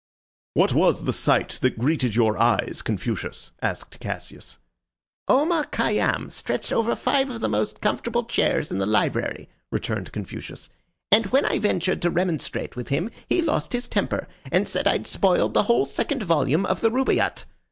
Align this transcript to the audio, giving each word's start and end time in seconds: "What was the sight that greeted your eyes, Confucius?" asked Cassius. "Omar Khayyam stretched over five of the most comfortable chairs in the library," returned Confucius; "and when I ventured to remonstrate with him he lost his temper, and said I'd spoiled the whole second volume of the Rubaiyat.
"What 0.55 0.73
was 0.73 1.03
the 1.03 1.13
sight 1.13 1.59
that 1.61 1.77
greeted 1.77 2.15
your 2.15 2.35
eyes, 2.35 2.81
Confucius?" 2.83 3.51
asked 3.61 3.99
Cassius. 3.99 4.57
"Omar 5.27 5.65
Khayyam 5.65 6.31
stretched 6.31 6.71
over 6.73 6.95
five 6.95 7.29
of 7.29 7.39
the 7.39 7.47
most 7.47 7.81
comfortable 7.81 8.23
chairs 8.23 8.71
in 8.71 8.79
the 8.79 8.87
library," 8.87 9.47
returned 9.71 10.11
Confucius; 10.11 10.69
"and 11.11 11.27
when 11.27 11.45
I 11.45 11.59
ventured 11.59 12.01
to 12.01 12.09
remonstrate 12.09 12.75
with 12.75 12.87
him 12.89 13.11
he 13.29 13.43
lost 13.43 13.73
his 13.73 13.87
temper, 13.87 14.27
and 14.51 14.67
said 14.67 14.87
I'd 14.87 15.05
spoiled 15.05 15.53
the 15.53 15.61
whole 15.69 15.85
second 15.85 16.23
volume 16.23 16.65
of 16.65 16.81
the 16.81 16.89
Rubaiyat. 16.89 17.43